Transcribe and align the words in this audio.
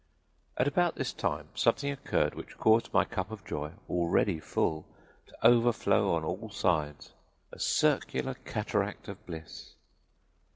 "At 0.57 0.67
about 0.67 0.95
this 0.95 1.13
time 1.13 1.49
something 1.53 1.91
occurred 1.91 2.33
which 2.33 2.57
caused 2.57 2.91
my 2.91 3.05
cup 3.05 3.29
of 3.29 3.45
joy, 3.45 3.73
already 3.87 4.39
full, 4.39 4.87
to 5.27 5.45
overflow 5.47 6.15
on 6.15 6.23
all 6.23 6.49
sides, 6.49 7.13
a 7.51 7.59
circular 7.59 8.33
cataract 8.33 9.07
of 9.07 9.23
bliss. 9.27 9.75